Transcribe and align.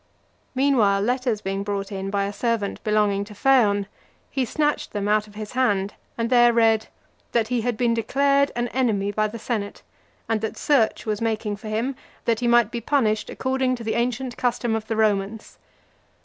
Meanwhile, 0.55 1.01
letters 1.01 1.41
being 1.41 1.61
brought 1.61 1.91
in 1.91 2.09
by 2.09 2.23
a 2.25 2.33
servant 2.33 2.83
belonging 2.83 3.23
to 3.25 3.35
Phaon, 3.35 3.85
he 4.31 4.45
snatched 4.45 4.93
them 4.93 5.07
out 5.07 5.27
of 5.27 5.35
his 5.35 5.51
hand, 5.51 5.93
and 6.17 6.31
there 6.31 6.51
read, 6.51 6.87
"That 7.33 7.49
he 7.49 7.61
had 7.61 7.77
been 7.77 7.93
declared 7.93 8.51
an 8.55 8.67
enemy 8.69 9.11
by 9.11 9.27
the 9.27 9.37
senate, 9.37 9.83
and 10.27 10.41
that 10.41 10.57
search 10.57 11.05
was 11.05 11.21
making 11.21 11.57
for 11.57 11.67
him, 11.67 11.95
that 12.25 12.39
he 12.39 12.47
might 12.47 12.71
be 12.71 12.81
punished 12.81 13.29
according 13.29 13.75
to 13.75 13.83
the 13.83 13.93
ancient 13.93 14.37
custom 14.37 14.73
of 14.73 14.87
the 14.87 14.95
Romans." 14.95 15.59